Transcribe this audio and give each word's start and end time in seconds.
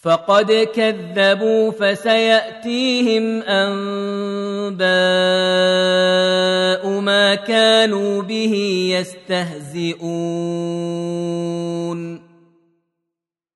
فقد 0.02 0.68
كذبوا 0.74 1.70
فسيأتيهم 1.70 3.42
أنباء 3.42 4.80
ما 7.00 7.34
كانوا 7.34 8.22
به 8.22 8.54
يستهزئون. 8.98 10.06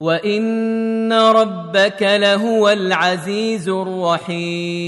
وان 0.00 1.12
ربك 1.12 2.02
لهو 2.02 2.68
العزيز 2.68 3.68
الرحيم 3.68 4.78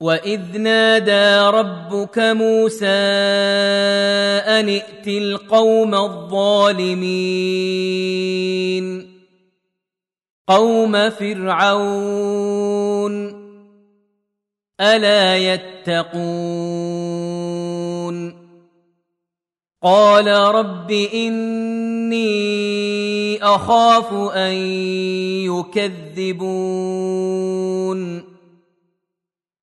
واذ 0.00 0.58
نادى 0.58 1.56
ربك 1.58 2.18
موسى 2.18 2.86
ان 4.46 4.68
ائت 4.68 5.08
القوم 5.08 5.94
الظالمين 5.94 7.06
قوم 10.48 11.10
فرعون 11.10 12.26
الا 14.80 15.36
يتقون 15.36 17.15
قال 19.82 20.26
رب 20.26 20.90
إني 20.90 22.26
أخاف 23.42 24.14
أن 24.34 24.54
يكذبون. 26.22 27.96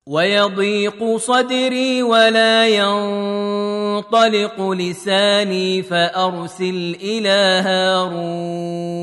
ويضيق 0.06 1.16
صدري 1.16 2.02
ولا 2.02 2.68
ينطلق 2.68 4.70
لساني 4.70 5.82
فأرسل 5.82 6.96
إلى 7.02 7.62
هارون. 7.64 8.94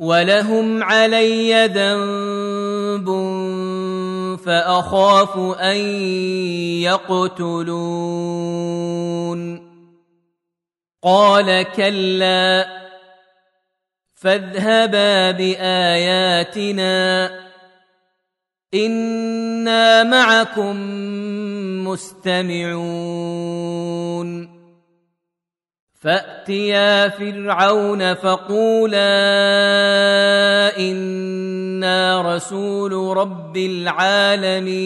ولهم 0.00 0.82
علي 0.82 1.66
ذنب 1.66 2.39
فأخاف 4.46 5.38
أن 5.58 5.76
يقتلون. 6.82 7.80
قال 11.02 11.62
كلا 11.62 12.66
فاذهبا 14.14 15.30
بآياتنا. 15.30 17.30
إنا 18.74 20.02
معكم 20.02 20.76
مستمعون. 21.88 23.40
فاتيا 26.00 27.08
فرعون 27.08 28.14
فقولا 28.14 28.98
أنا 30.78 32.34
رسول 32.34 33.16
رب 33.16 33.56
العالمين 33.56 34.80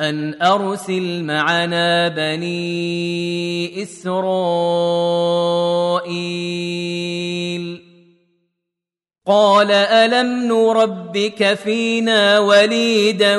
ان 0.00 0.42
ارسل 0.42 1.24
معنا 1.24 2.08
بني 2.08 3.82
اسرائيل 3.82 4.28
قال 9.28 9.72
ألم 9.72 10.46
نربك 10.46 11.54
فينا 11.54 12.38
وليدا 12.38 13.36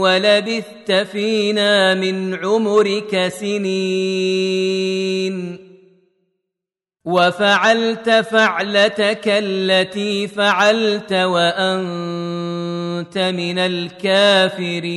ولبثت 0.00 0.92
فينا 0.92 1.94
من 1.94 2.44
عمرك 2.44 3.28
سنين 3.28 4.52
وفعلت 7.04 8.10
فعلتك 8.10 9.22
التي 9.26 10.28
فعلت 10.28 11.12
وأنت 11.12 13.18
من 13.18 13.58
الكافرين 13.58 14.92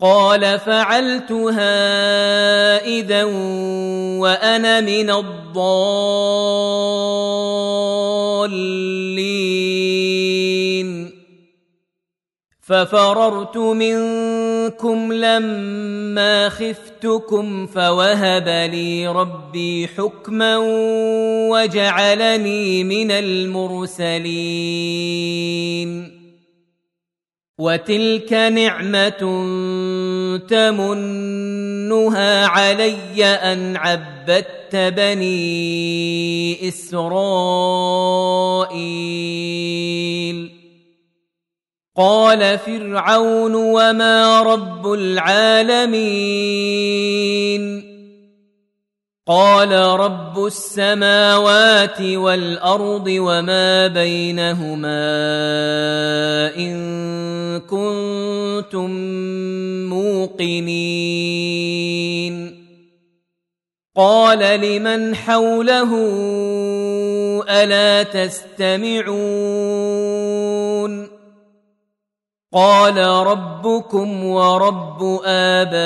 قال 0.00 0.58
فعلتها 0.58 1.66
إذا 2.86 3.24
وأنا 4.18 4.80
من 4.80 5.10
الضالين. 5.10 5.58
ففررت 12.60 13.56
منكم 13.56 15.12
لما 15.12 16.48
خفتكم 16.48 17.66
فوهب 17.66 18.48
لي 18.48 19.08
ربي 19.08 19.88
حكما 19.88 20.56
وجعلني 21.50 22.84
من 22.84 23.10
المرسلين. 23.10 24.18
وتلك 27.58 28.32
نعمة 28.32 29.18
تمنها 30.48 32.46
علي 32.46 33.24
أن 33.24 33.76
عبدت 33.76 34.76
بني 34.76 36.68
إسرائيل. 36.68 37.38
قال 41.96 42.58
فرعون 42.58 43.54
وما 43.54 44.42
رب 44.42 44.92
العالمين. 44.92 45.88
قال 49.28 49.72
رب 49.72 50.46
السماوات 50.46 52.00
والأرض 52.00 53.04
وما 53.08 53.86
بينهما 53.86 55.06
إن 56.56 57.60
كنتم 57.60 58.90
موقنين. 59.88 61.68
قال 63.96 64.38
لمن 64.38 65.14
حوله 65.14 65.90
ألا 67.48 68.02
تستمعون؟ 68.02 70.07
قال 72.54 72.96
ربكم 72.96 74.24
ورب 74.24 75.20
آبائكم 75.24 75.78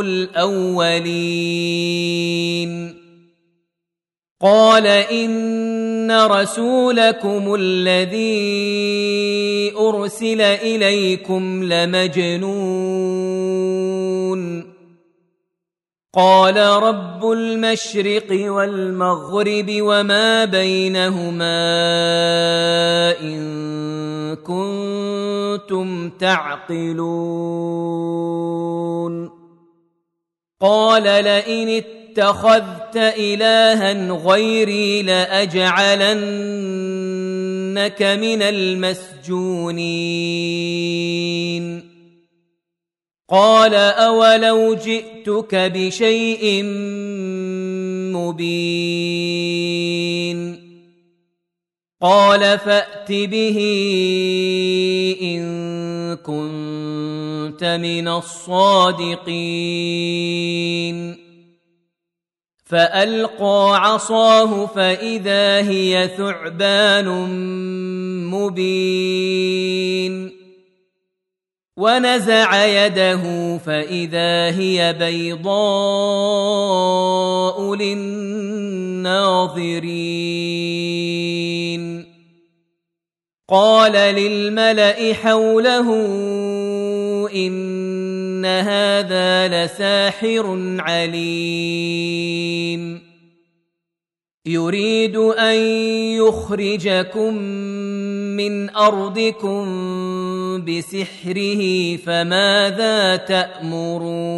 الأولين. 0.00 1.10
قال 4.42 4.86
إن 4.86 6.10
رسولكم 6.10 7.54
الذي 7.54 8.52
أرسل 9.76 10.40
إليكم 10.40 11.64
لمجنون. 11.64 12.70
قال 16.14 16.56
رب 16.56 17.30
المشرق 17.32 18.26
والمغرب 18.30 19.66
وما 19.70 20.44
بينهما 20.44 21.54
إن 23.20 24.36
كنتم 24.36 26.10
تعقلون. 26.10 27.00
قال 30.60 31.02
لئن 31.02 31.68
اتخذت 31.68 32.96
الها 32.96 34.12
غيري 34.12 35.02
لأجعلنك 35.02 36.02
من 38.02 38.42
المسجونين. 38.42 39.50
قال 43.30 43.74
أولو 43.74 44.74
جئتك 44.74 45.54
بشيء 45.54 46.62
مبين. 48.14 49.60
قال 52.02 52.58
فأت 52.58 53.12
به 53.12 53.58
إن 55.22 56.16
كنت 56.16 57.64
من 57.64 58.08
الصادقين. 58.08 59.30
فألقى 62.64 63.76
عصاه 63.76 64.66
فإذا 64.66 65.68
هي 65.68 66.10
ثعبان 66.16 67.08
مبين. 68.30 70.39
ونزع 71.80 72.66
يده 72.66 73.22
فإذا 73.58 74.50
هي 74.58 74.92
بيضاء 74.98 75.54
للناظرين. 77.74 79.40
قال 83.48 83.92
للملأ 83.92 85.14
حوله 85.14 85.88
إن 87.34 88.44
هذا 88.46 89.48
لساحر 89.48 90.76
عليم. 90.78 91.90
يريد 94.46 95.16
أن 95.16 95.56
يخرجكم 96.16 97.34
من 98.36 98.70
أرضكم 98.70 99.64
بسحره 100.64 101.96
فماذا 101.96 103.16
تأمرون؟ 103.16 104.30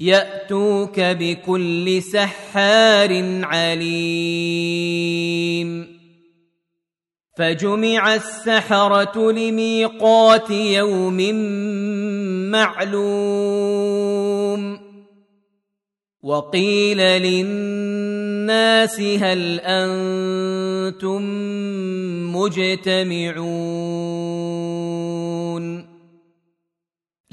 يأتوك 0.00 1.00
بكل 1.00 2.02
سحار 2.02 3.44
عليم. 3.44 5.16
فجمع 7.38 8.14
السحرة 8.14 9.32
لميقات 9.32 10.50
يوم 10.50 11.34
معلوم. 12.50 13.66
وقيل 16.22 16.98
للناس 16.98 19.00
هل 19.00 19.60
أنتم 19.60 21.22
مجتمعون. 22.36 25.15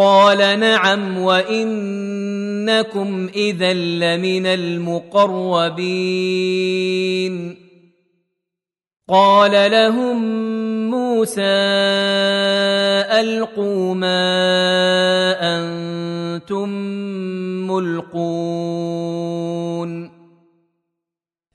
قال 0.00 0.60
نعم 0.60 1.18
وإنكم 1.18 3.08
إذا 3.34 3.72
لمن 3.72 4.46
المقربين. 4.46 5.80
قال 9.08 9.70
لهم 9.70 10.20
موسى 10.90 11.42
ألقوا 13.20 13.94
ما 13.94 14.16
أنتم 15.40 16.68
ملقون. 17.70 19.20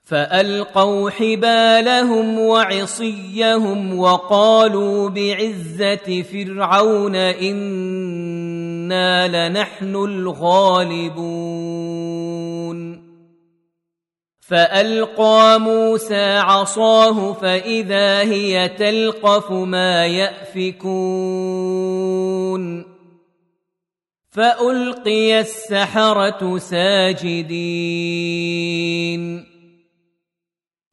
فألقوا 0.06 1.10
حبالهم 1.10 2.40
وعصيهم 2.40 4.00
وقالوا 4.00 5.10
بعزة 5.10 6.22
فرعون 6.22 7.16
أنا 8.92 9.50
لنحن 9.50 9.96
الغالبون 9.96 11.26
فالقى 14.40 15.60
موسى 15.60 16.38
عصاه 16.38 17.34
فاذا 17.34 18.20
هي 18.20 18.70
تلقف 18.70 19.52
ما 19.52 20.06
يافكون 20.06 21.46
فالقي 24.32 25.40
السحره 25.40 26.58
ساجدين 26.58 27.56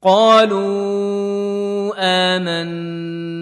قالوا 0.02 1.92
امنا 1.99 3.41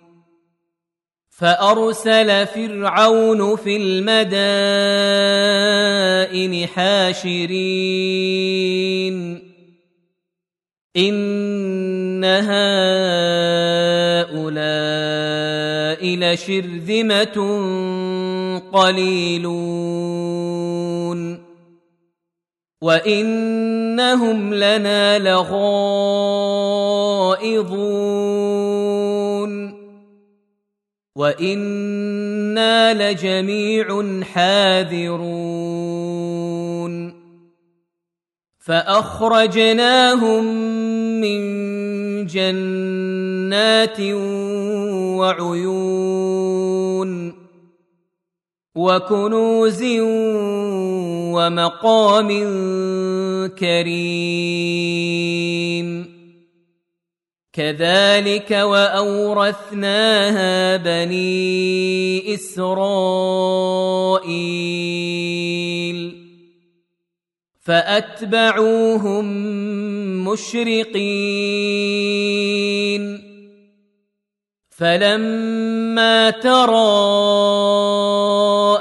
فأرسل 1.41 2.47
فرعون 2.47 3.55
في 3.55 3.77
المدائن 3.77 6.67
حاشرين. 6.67 7.51
إن 10.97 12.23
هؤلاء 12.23 12.45
لشرذمة 16.05 17.59
قليلون. 18.73 19.91
وإنهم 22.81 24.53
لنا 24.53 25.19
لغائظون. 25.19 25.51
وأنا 31.21 32.93
لجميع 32.93 33.85
حاذرون 34.23 35.31
فاخرجناهم 38.59 40.43
من 41.21 41.41
جنات 42.25 43.99
وعيون 45.21 47.11
وكنوز 48.75 49.83
ومقام 51.33 52.29
كريم 53.59 55.01
كذلك 57.53 58.51
وأورثناها 58.51 59.97
بني 60.77 62.33
إسرائيل. 62.33 63.31
فأتبعوهم 67.61 69.25
مشرقين. 70.27 71.01
فلما 74.69 76.29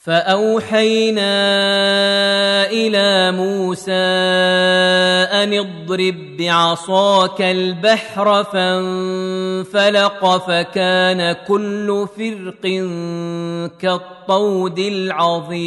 فاوحينا 0.00 1.20
إلى 2.70 3.32
موسى 3.32 3.92
ان 5.42 5.52
اضرب 5.52 6.36
بعصاك 6.38 7.42
البحر 7.42 8.44
فانفلق 8.44 10.36
فكان 10.46 11.32
كل 11.48 12.06
فرق 12.16 12.62
كالطود 13.78 14.78
العظيم 14.78 15.60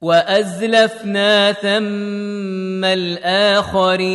وازلفنا 0.00 1.52
ثم 1.52 2.84
الاخرين 2.84 4.12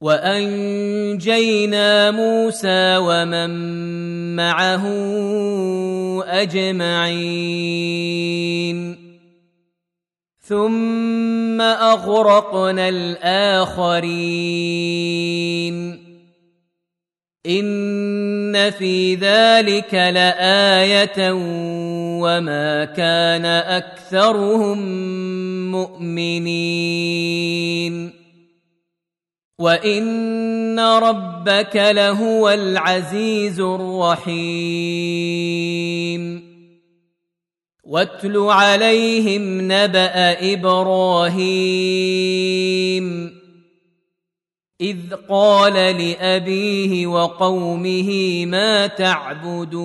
وأنجينا 0.00 1.86
موسى 2.10 2.96
ومن 2.96 3.50
معه 4.36 4.84
أجمعين. 6.24 7.46
ثم 10.40 11.60
أغرقنا 11.60 12.88
الآخرين. 12.88 14.16
إن 17.46 18.70
في 18.70 19.14
ذلك 19.14 19.94
لآية 19.94 21.32
وما 22.22 22.84
كان 22.84 23.44
أكثرهم 23.44 24.78
مؤمنين. 25.72 27.36
وان 29.58 30.80
ربك 30.80 31.76
لهو 31.76 32.48
العزيز 32.48 33.60
الرحيم 33.60 34.36
واتل 37.84 38.36
عليهم 38.38 39.60
نبا 39.60 40.52
إبراهيم 40.52 41.86
اذ 44.80 44.98
قال 45.28 45.74
لابيه 45.74 47.06
وقومه 47.06 48.46
ما 48.46 48.86
تعبدون 48.86 49.76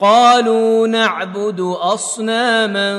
قالوا 0.00 0.86
نعبد 0.86 1.60
أصناما 1.60 2.94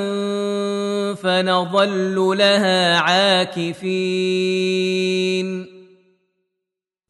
فنظل 1.16 2.38
لها 2.38 2.98
عاكفين. 2.98 4.50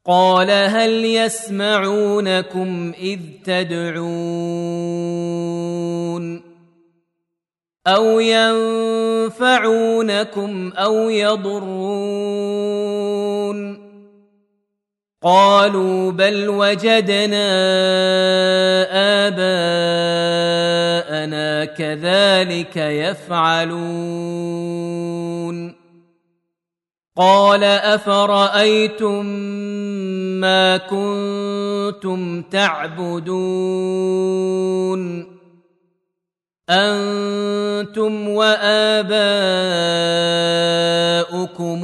قال 0.06 0.52
هل 0.52 1.06
يسمعونكم 1.06 2.94
إذ 3.00 3.20
تدعون؟ 3.46 4.80
أو 7.88 8.20
ينفعونكم 9.30 9.72
أو 10.78 11.10
يضرون؟ 11.10 12.30
قالوا 15.24 16.12
بل 16.12 16.50
وجدنا 16.50 17.48
آباءنا 19.28 20.46
كذلك 21.66 22.78
يفعلون. 22.78 24.30
قال 27.18 27.64
أفرأيتم 27.64 29.26
ما 30.40 30.78
كنتم 30.78 32.42
تعبدون؟ 32.42 33.30
أنتم 36.70 38.30
وآباؤكم 38.30 39.12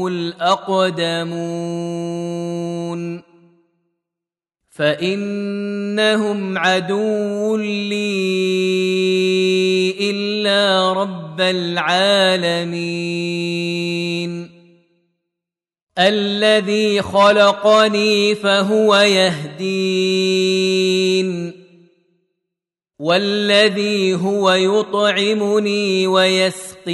الأقدمون 0.08 1.65
فإنهم 4.70 6.58
عدو 6.58 7.58
لي 7.58 7.96
إلا 10.12 10.94
رب 10.94 11.42
العالمين 11.42 13.06
الذي 16.00 17.01
خلقني 17.01 18.36
فهو 18.36 18.96
يهدين 18.96 20.46
والذي 23.06 24.14
هو 24.14 24.52
يطعمني 24.52 26.08
ويسقين. 26.08 26.86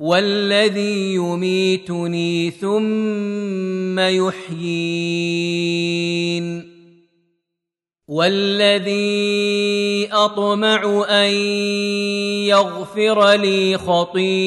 والذي 0.00 1.14
يميتني 1.14 2.50
ثم 2.50 3.98
يحيين. 4.00 5.00
والذي 8.08 9.69
أطمع 10.10 11.04
أن 11.08 11.30
يغفر 12.46 13.32
لي 13.32 13.78
خطيئتي 13.78 14.40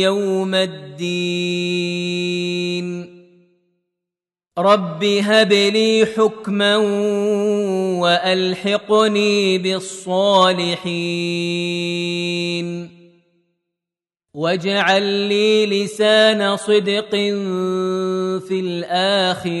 يوم 0.00 0.54
الدين. 0.54 2.10
رب 4.58 5.04
هب 5.04 5.52
لي 5.52 6.06
حكما 6.16 6.76
وألحقني 8.00 9.58
بالصالحين. 9.58 10.90
واجعل 14.34 15.02
لي 15.02 15.66
لسان 15.66 16.56
صدق 16.56 17.10
في 18.48 18.60
الآخرين. 18.60 19.60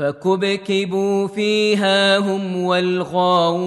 فكبكبوا 0.00 1.26
فيها 1.26 2.18
هم 2.18 2.64
والغاوون 2.64 3.60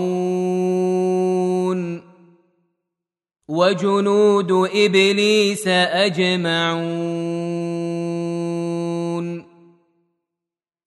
وجنود 3.47 4.51
ابليس 4.75 5.67
اجمعون 5.67 6.93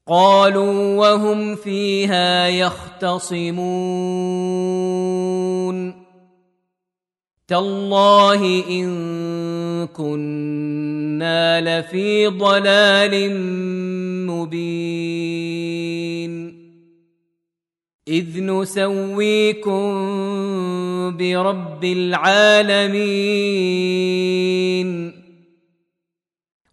قالوا 0.08 0.96
وهم 0.96 1.56
فيها 1.56 2.48
يختصمون 2.48 3.66
تالله 7.48 8.64
إن 8.70 9.86
كنا 9.86 11.80
لفي 11.80 12.26
ضلال 12.26 13.30
مبين. 14.26 15.56
إذ 18.08 18.40
نسويكم 18.40 19.86
برب 21.16 21.84
العالمين. 21.84 22.86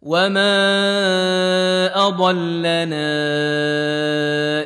وما 0.01 0.47
أضلنا 2.07 3.13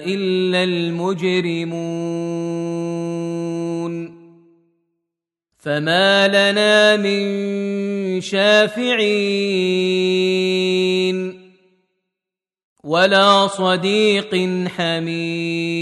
إلا 0.06 0.63
المجرمون. 0.63 2.27
فما 5.58 6.28
لنا 6.28 6.96
من 6.96 8.22
شافعين 8.22 9.88
ولا 12.84 13.48
صديق 13.48 14.36
حميم 14.67 15.78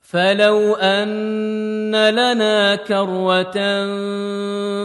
فلو 0.00 0.74
ان 0.74 2.10
لنا 2.10 2.74
كره 2.76 3.52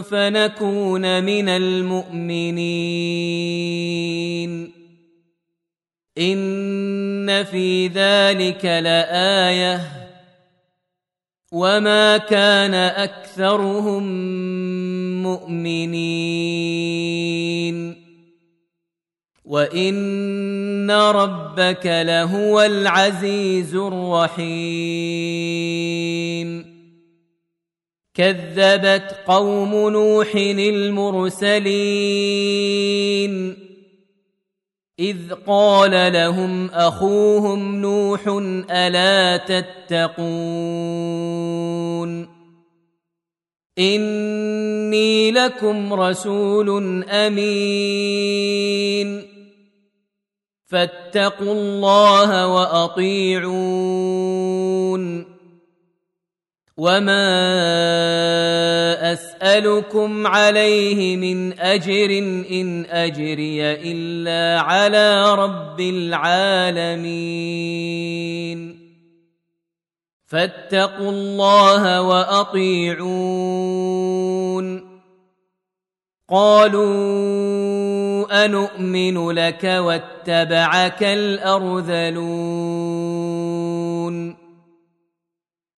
فنكون 0.00 1.24
من 1.24 1.48
المؤمنين 1.48 2.58
ان 6.18 7.44
في 7.44 7.86
ذلك 7.86 8.64
لايه 8.64 9.97
وما 11.52 12.16
كان 12.16 12.74
اكثرهم 12.74 14.02
مؤمنين 15.22 16.68
وان 19.44 20.90
ربك 20.90 21.86
لهو 21.86 22.60
العزيز 22.60 23.74
الرحيم 23.74 25.08
كذبت 28.14 29.16
قوم 29.26 29.88
نوح 29.90 30.34
المرسلين 30.36 31.68
إذ 35.00 35.32
قال 35.46 36.12
لهم 36.12 36.70
أخوهم 36.70 37.80
نوح 37.80 38.20
ألا 38.70 39.36
تتقون 39.36 40.48
إني 43.78 45.30
لكم 45.30 45.94
رسول 45.94 47.04
أمين 47.04 48.18
فاتقوا 50.66 51.52
الله 51.52 52.46
وأطيعون 52.54 53.48
وما 56.78 57.26
اسالكم 59.12 60.26
عليه 60.26 61.16
من 61.16 61.60
اجر 61.60 62.18
ان 62.50 62.86
اجري 62.86 63.62
الا 63.72 64.60
على 64.60 65.34
رب 65.34 65.80
العالمين 65.80 67.18
فاتقوا 70.26 71.10
الله 71.10 72.02
واطيعون 72.02 73.08
قالوا 76.28 76.94
انومن 78.44 79.30
لك 79.30 79.64
واتبعك 79.64 81.02
الارذلون 81.02 82.78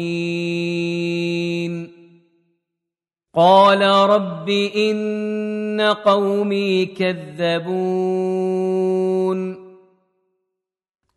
قال 3.35 3.81
رب 3.81 4.49
إن 4.75 5.81
قومي 5.81 6.85
كذبون. 6.85 7.65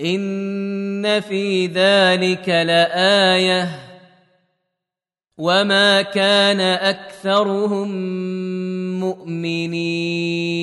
ان 0.00 1.20
في 1.20 1.66
ذلك 1.66 2.48
لايه 2.48 3.68
وما 5.38 6.02
كان 6.02 6.60
اكثرهم 6.60 7.90
مؤمنين 9.00 10.54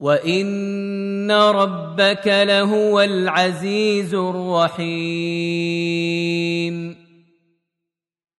وان 0.00 1.30
ربك 1.30 2.26
لهو 2.26 3.00
العزيز 3.00 4.14
الرحيم 4.14 5.40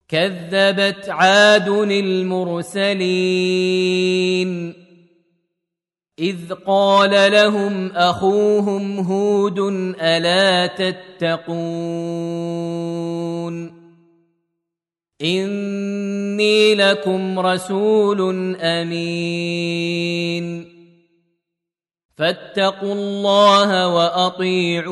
كذبت 0.07 1.09
عاد 1.09 1.69
المرسلين 1.69 3.01
إذ 6.21 6.53
قال 6.67 7.31
لهم 7.31 7.91
أخوهم 7.91 8.99
هود 8.99 9.59
ألا 10.01 10.67
تتقون 10.67 11.71
إني 15.21 16.75
لكم 16.75 17.39
رسول 17.39 18.55
أمين 18.55 19.91
فاتقوا 22.17 22.93
الله 22.93 23.87
وأطيعون 23.87 24.91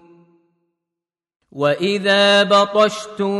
واذا 1.51 2.43
بطشتم 2.43 3.35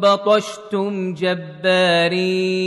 بطشتم 0.00 1.14
جبارين 1.14 2.66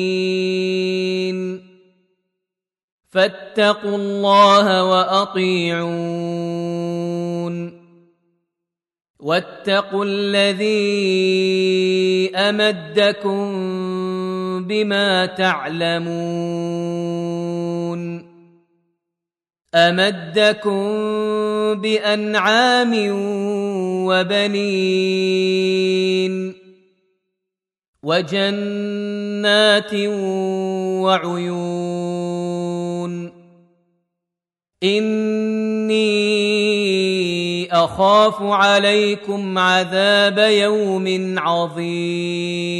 فاتقوا 3.09 3.95
الله 3.95 4.83
واطيعون 4.83 6.29
واتقوا 9.19 10.05
الذي 10.05 10.71
امدكم 12.35 13.47
بما 14.67 15.25
تعلمون 15.25 16.69
امدكم 19.75 20.81
بانعام 21.81 22.93
وبنين 24.09 25.79
وجنات 28.03 29.93
وعيون 31.03 32.59
إني 34.83 35.99
أخاف 37.73 38.41
عليكم 38.41 39.57
عذاب 39.57 40.37
يوم 40.37 41.35
عظيم 41.39 42.79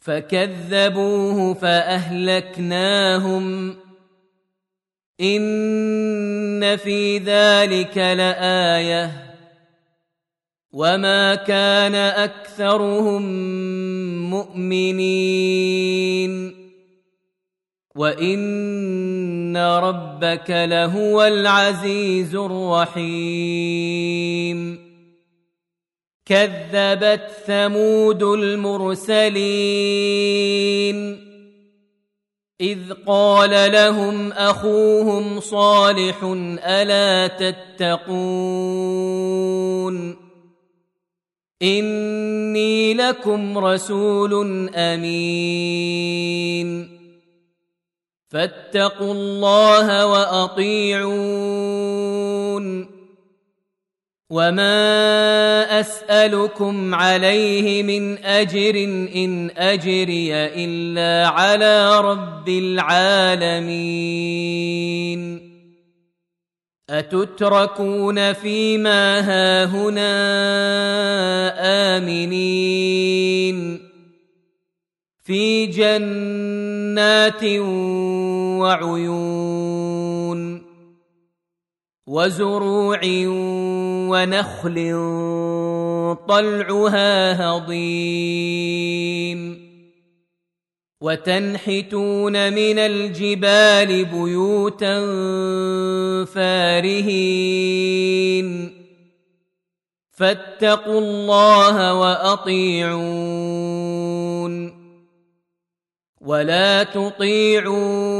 فكذبوه 0.00 1.54
فاهلكناهم 1.54 2.96
ان 5.20 6.76
في 6.76 7.18
ذلك 7.18 7.98
لايه 7.98 9.30
وما 10.72 11.34
كان 11.34 11.94
اكثرهم 11.94 13.22
مؤمنين 14.30 15.80
وان 17.94 19.56
ربك 19.56 20.50
لهو 20.50 21.24
العزيز 21.24 22.34
الرحيم 22.34 24.00
كذبت 26.26 27.30
ثمود 27.46 28.22
المرسلين. 28.22 29.30
إذ 32.60 32.78
قال 33.06 33.72
لهم 33.72 34.32
أخوهم 34.32 35.40
صالح 35.40 36.24
ألا 36.64 37.26
تتقون؟ 37.26 38.30
إني 41.62 42.94
لكم 42.94 43.58
رسول 43.58 44.68
أمين. 44.74 46.20
فاتقوا 48.28 49.12
الله 49.14 50.06
وأطيعون. 50.06 51.10
وما 54.30 55.80
اسالكم 55.80 56.94
عليه 56.94 57.82
من 57.82 58.18
اجر 58.18 58.74
ان 59.14 59.50
اجري 59.56 60.34
الا 60.34 61.28
على 61.28 62.00
رب 62.00 62.48
العالمين 62.48 63.90
اتتركون 66.90 68.32
فيما 68.32 69.20
هاهنا 69.20 70.10
امنين 71.96 73.80
في 75.24 75.66
جنات 75.66 77.44
وعيون 78.60 80.59
وزروع 82.10 83.00
ونخل 84.10 84.74
طلعها 86.28 87.42
هضيم. 87.46 89.40
وتنحتون 91.00 92.52
من 92.52 92.78
الجبال 92.78 94.04
بيوتا 94.04 95.00
فارهين. 96.24 97.10
فاتقوا 100.10 101.00
الله 101.00 101.94
وأطيعون. 101.94 103.10
ولا 106.20 106.82
تطيعوا 106.82 108.19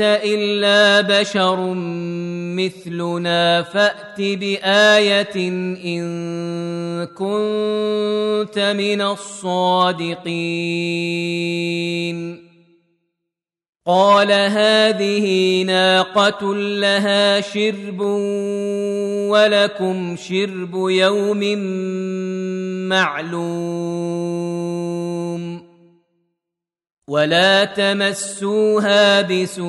الا 0.00 1.00
بشر 1.00 1.74
مثلنا 2.56 3.62
فات 3.62 4.20
بايه 4.20 5.34
ان 5.84 7.06
كنت 7.06 8.58
من 8.58 9.02
الصادقين 9.02 10.32
قال 13.86 14.32
هذه 14.32 15.62
ناقه 15.62 16.54
لها 16.54 17.40
شرب 17.40 18.00
ولكم 19.30 20.16
شرب 20.16 20.74
يوم 20.74 21.58
معلوم 22.88 24.32
ولا 27.08 27.64
تمسوها 27.64 29.20
بسوء 29.22 29.62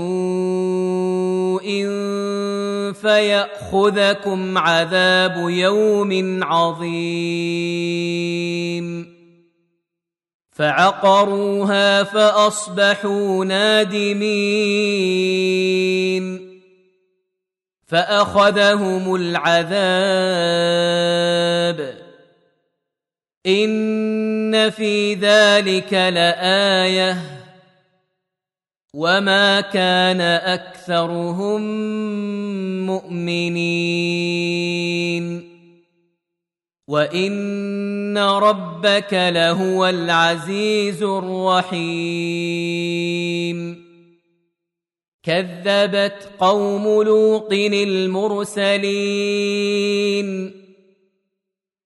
فياخذكم 2.94 4.58
عذاب 4.58 5.50
يوم 5.50 6.44
عظيم 6.44 7.74
فعقروها 10.52 12.04
فاصبحوا 12.04 13.46
نادمين 13.46 14.94
فاخذهم 17.88 19.16
العذاب 19.16 19.84
ان 24.54 24.70
في 24.70 25.14
ذلك 25.14 25.94
لايه 25.94 27.18
وما 28.94 29.62
كان 29.62 30.22
اكثرهم 30.22 31.62
مؤمنين 32.86 34.34
وان 36.88 38.18
ربك 38.18 39.14
لهو 39.14 39.86
العزيز 39.86 41.04
الرحيم 41.04 41.84
كذبت 45.24 46.30
قوم 46.40 47.04
لوط 47.04 47.54
المرسلين 47.54 48.74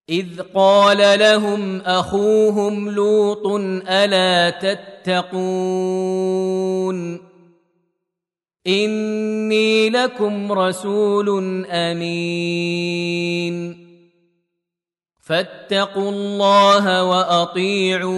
إذ 0.10 0.41
قال 0.56 1.20
لهم 1.20 1.82
أخوهم 1.82 2.89
لوط 2.89 3.48
ألا 3.89 4.50
تتقون 4.50 5.67
إني 8.67 9.89
لكم 9.89 10.52
رسول 10.52 11.65
أمين 11.65 13.08
فاتقوا 15.22 16.12
الله 16.12 17.04
وأطيعون 17.04 18.17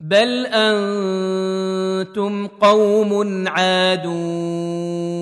بل 0.00 0.46
أنتم 0.46 2.46
قوم 2.46 3.48
عادون 3.48 5.16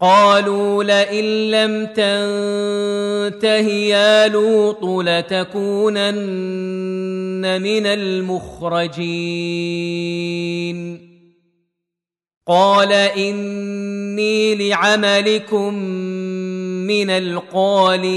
قالوا 0.00 0.84
لئن 0.84 1.50
لم 1.50 1.86
تنته 1.86 3.68
يا 3.68 4.28
لوط 4.28 4.84
لتكونن 4.84 6.08
من 7.62 7.86
المخرجين 7.86 8.98
قال 12.46 12.92
اني 12.92 14.54
لعملكم 14.54 15.74
من 16.86 17.10
القالين 17.10 18.08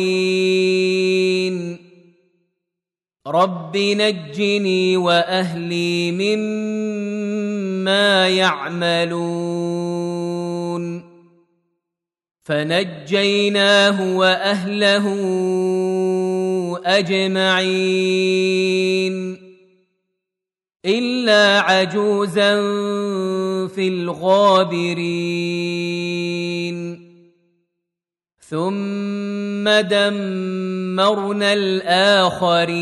رب 3.27 3.77
نجني 3.77 4.97
واهلي 4.97 6.11
مما 6.11 7.09
يعملون 8.29 9.61
فنجيناه 12.43 14.17
واهله 14.17 15.07
اجمعين 16.85 18.31
الا 20.85 21.59
عجوزا 21.59 22.55
في 23.67 23.87
الغابرين 23.87 25.11
ثم 28.51 29.63
دمرنا 29.63 31.53
الآخرين. 31.53 32.81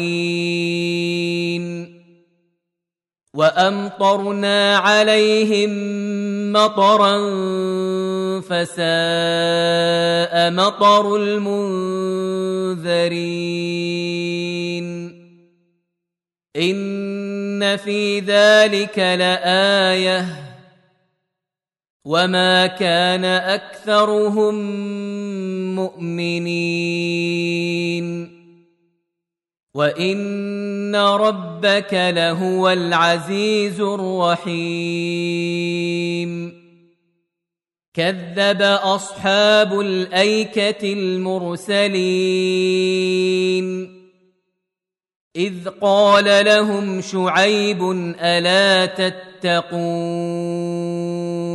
وأمطرنا 3.33 4.77
عليهم 4.77 5.69
مطرا 6.53 7.17
فساء 8.41 8.81
مطر 10.51 11.15
المنذرين. 11.15 11.59
إن 16.55 17.77
في 17.77 18.19
ذلك 18.19 18.99
لآية. 18.99 20.48
وما 22.05 22.67
كان 22.67 23.25
اكثرهم 23.25 24.55
مؤمنين 25.75 27.19
وان 29.73 30.95
ربك 30.95 31.93
لهو 31.93 32.69
العزيز 32.69 33.81
الرحيم 33.81 35.39
كذب 37.93 38.61
اصحاب 38.61 39.79
الايكه 39.79 40.93
المرسلين 40.93 41.99
اذ 45.35 45.69
قال 45.81 46.45
لهم 46.45 47.01
شعيب 47.01 47.91
الا 48.19 48.85
تتقون 48.85 49.19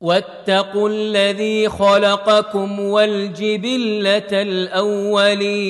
واتقوا 0.00 0.88
الذي 0.88 1.68
خلقكم 1.68 2.80
والجبلة 2.80 4.28
الأولين. 4.32 5.60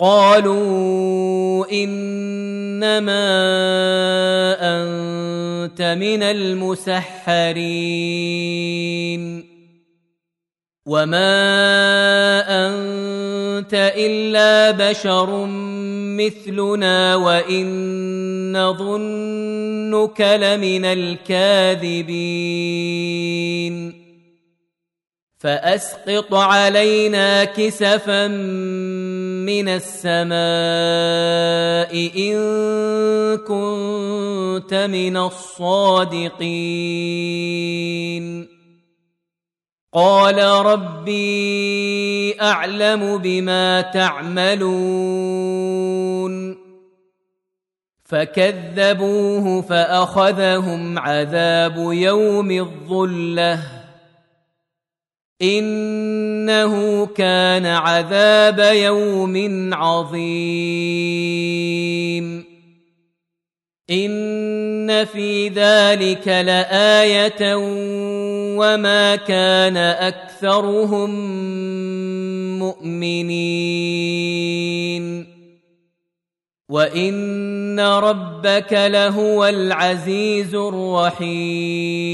قالوا 0.00 1.72
إنما 1.72 3.24
أنت 4.60 5.82
من 5.82 6.22
المسحرين. 6.22 7.54
وما 10.86 12.40
أنت 13.64 13.92
إلا 13.96 14.70
بشر 14.70 15.46
مثلنا 16.20 17.16
وإن 17.16 17.66
نظنك 18.52 20.20
لمن 20.20 20.84
الكاذبين. 20.84 22.04
فأسقط 25.38 26.34
علينا 26.34 27.44
كسفا 27.44 28.26
من 29.48 29.68
السماء 29.68 30.34
إن 32.16 32.36
كنت 33.36 34.74
من 34.74 35.16
الصادقين. 35.16 36.54
قال 39.94 40.38
ربي 40.66 42.40
أعلم 42.40 43.18
بما 43.18 43.80
تعملون. 43.80 44.94
فكذبوه 48.04 49.62
فأخذهم 49.62 50.98
عذاب 50.98 51.76
يوم 51.92 52.50
الظلة. 52.50 53.60
إنه 55.42 57.06
كان 57.06 57.66
عذاب 57.66 58.58
يوم 58.58 59.70
عظيم. 59.74 60.14
إن 63.90 65.04
في 65.04 65.48
ذلك 65.48 66.28
لآية 66.28 67.54
وما 68.58 69.16
كان 69.16 69.76
اكثرهم 69.76 71.10
مؤمنين 72.58 74.14
وان 76.68 77.80
ربك 77.80 78.72
لهو 78.72 79.46
العزيز 79.46 80.54
الرحيم 80.54 82.04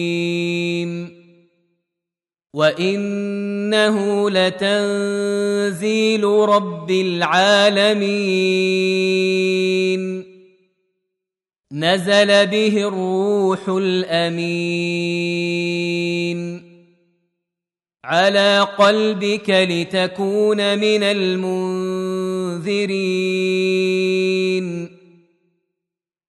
وانه 2.54 4.30
لتنزيل 4.30 6.24
رب 6.24 6.90
العالمين 6.90 8.50
نزل 11.72 12.46
به 12.46 12.88
الروح 12.88 13.68
الامين 13.68 15.10
على 18.10 18.66
قلبك 18.78 19.50
لتكون 19.50 20.78
من 20.78 21.02
المنذرين. 21.02 22.06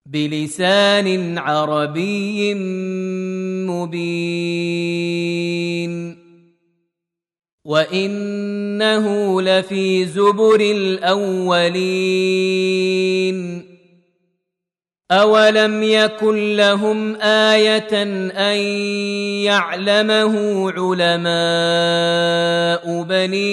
بلسان 0.06 1.38
عربي 1.38 2.54
مبين. 3.64 4.02
وإنه 7.64 9.42
لفي 9.42 10.06
زبر 10.06 10.60
الأولين. 10.60 11.72
اولم 15.12 15.82
يكن 15.82 16.56
لهم 16.56 17.16
إيه 17.16 18.02
ان 18.02 18.56
يعلمه 19.44 20.34
علماء 21.00 21.32
بني 23.02 23.46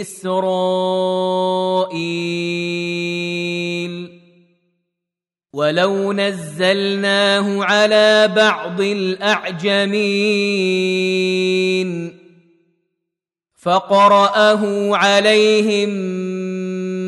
اسرائيل 0.00 1.26
ولو 5.52 6.12
نزلناه 6.12 7.64
على 7.64 8.32
بعض 8.36 8.80
الاعجمين 8.80 10.26
فقراه 13.56 14.96
عليهم 14.96 16.25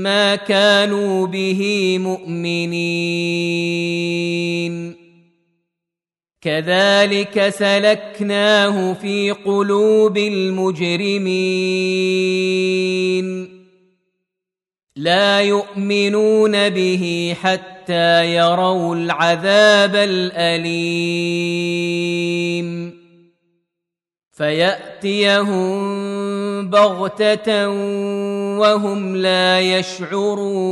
ما 0.03 0.37
كانوا 0.37 1.27
به 1.27 1.99
مؤمنين. 1.99 3.49
كذلك 6.41 7.49
سلكناه 7.49 8.93
في 8.93 9.31
قلوب 9.31 10.19
المجرمين. 10.19 11.29
لا 14.97 15.41
يؤمنون 15.41 16.69
به 16.69 17.37
حتى 17.43 18.35
يروا 18.35 18.95
العذاب 18.95 19.95
الاليم. 19.95 20.99
فيأتيهم 24.38 25.79
بغتة 26.70 27.68
وهم 28.59 29.16
لا 29.16 29.61
يشعرون. 29.61 30.68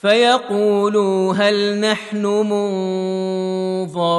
فيقولوا 0.00 1.34
هل 1.34 1.80
نحن 1.80 2.26
منظرون. 3.86 4.14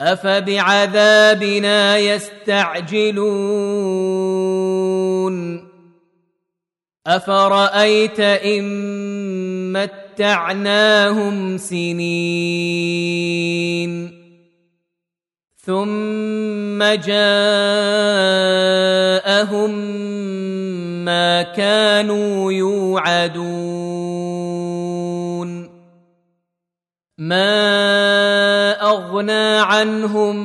أفبعذابنا 0.00 1.98
يستعجلون. 1.98 3.20
أفرأيت 7.06 8.20
إن 8.20 9.72
متعناهم 10.20 11.56
سنين 11.56 12.20
ثم 15.56 16.78
جاءهم 16.82 17.20
ما 21.04 21.42
كانوا 21.42 22.52
يوعدون 22.52 23.40
ما 27.18 28.72
اغنى 28.82 29.58
عنهم 29.58 30.36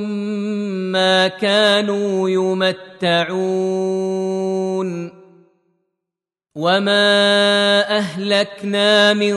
ما 0.92 1.28
كانوا 1.28 2.30
يمتعون 2.30 3.86
وما 6.56 7.98
اهلكنا 7.98 9.14
من 9.14 9.36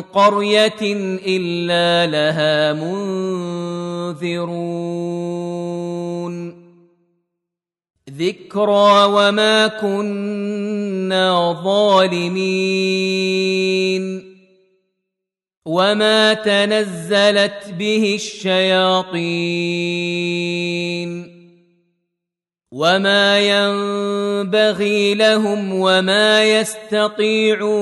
قريه 0.00 0.82
الا 1.26 2.06
لها 2.06 2.72
منذرون 4.12 4.54
ذكرى 8.18 9.04
وما 9.04 9.66
كنا 9.66 11.52
ظالمين 11.64 12.74
وما 15.66 16.34
تنزلت 16.34 17.74
به 17.78 18.14
الشياطين 18.14 19.34
وما 22.74 23.38
ينبغي 23.38 25.14
لهم 25.14 25.74
وما 25.74 26.44
يستطيعون 26.44 27.74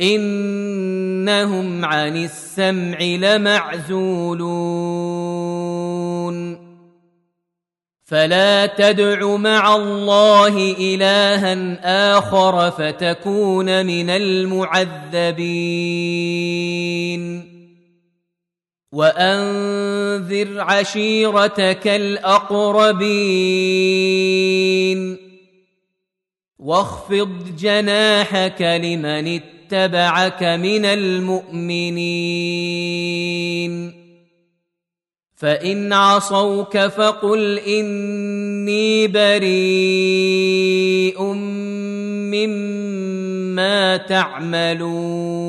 انهم 0.00 1.84
عن 1.84 2.16
السمع 2.24 2.98
لمعزولون 3.00 4.38
فلا 8.04 8.66
تدع 8.66 9.36
مع 9.36 9.76
الله 9.76 10.74
الها 10.78 12.18
اخر 12.18 12.70
فتكون 12.70 13.86
من 13.86 14.10
المعذبين 14.10 15.38
وأنذر 18.92 20.60
عشيرتك 20.60 21.88
الأقربين. 21.88 23.28
واخفض 26.58 27.56
جناحك 27.58 28.62
لمن 28.62 29.40
اتبعك 29.40 30.42
من 30.42 30.84
المؤمنين. 30.84 31.98
فإن 35.36 35.92
عصوك 35.92 36.78
فقل 36.78 37.58
إني 37.58 39.06
بريء 39.06 41.22
مما 42.32 43.96
تعملون. 43.96 45.48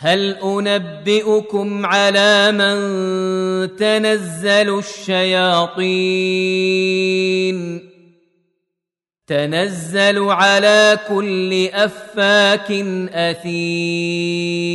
هل 0.00 0.36
أنبئكم 0.44 1.86
على 1.86 2.52
من 2.52 2.76
تنزل 3.76 4.78
الشياطين؟ 4.78 5.88
تنزل 9.26 10.22
على 10.22 10.98
كل 11.08 11.68
أفاك 11.72 12.72
أثيم. 13.12 14.68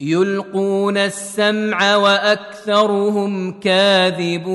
يلقون 0.00 0.96
السمع 0.96 1.96
وأكثرهم 1.96 3.60
كاذبون. 3.60 4.54